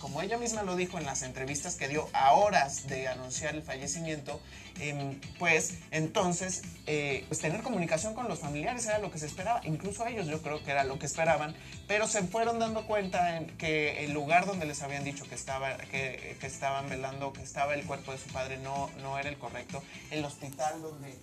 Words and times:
como 0.00 0.22
ella 0.22 0.38
misma 0.38 0.62
lo 0.62 0.76
dijo 0.76 0.98
en 0.98 1.06
las 1.06 1.22
entrevistas 1.22 1.74
que 1.76 1.88
dio 1.88 2.08
a 2.12 2.32
horas 2.32 2.86
de 2.86 3.08
anunciar 3.08 3.54
el 3.54 3.62
fallecimiento, 3.62 4.40
em, 4.80 5.20
pues 5.38 5.74
entonces 5.90 6.62
eh, 6.86 7.24
pues, 7.28 7.40
tener 7.40 7.62
comunicación 7.62 8.14
con 8.14 8.28
los 8.28 8.38
familiares 8.38 8.86
era 8.86 8.98
lo 8.98 9.10
que 9.10 9.18
se 9.18 9.26
esperaba, 9.26 9.60
incluso 9.64 10.04
a 10.04 10.10
ellos 10.10 10.26
yo 10.26 10.40
creo 10.42 10.62
que 10.62 10.70
era 10.70 10.84
lo 10.84 10.98
que 10.98 11.06
esperaban, 11.06 11.54
pero 11.86 12.06
se 12.06 12.22
fueron 12.22 12.58
dando 12.58 12.86
cuenta 12.86 13.36
en 13.36 13.46
que 13.58 14.04
el 14.04 14.12
lugar 14.12 14.46
donde 14.46 14.66
les 14.66 14.82
habían 14.82 15.04
dicho 15.04 15.28
que 15.28 15.34
estaba 15.34 15.76
que, 15.76 16.36
que 16.40 16.46
estaban 16.46 16.88
velando, 16.88 17.32
que 17.32 17.42
estaba 17.42 17.74
el 17.74 17.84
cuerpo 17.84 18.12
de 18.12 18.18
su 18.18 18.28
padre 18.28 18.58
no 18.58 18.90
no 19.02 19.18
era 19.18 19.28
el 19.28 19.38
correcto, 19.38 19.82
el 20.10 20.24
hospital 20.24 20.80
donde 20.80 21.18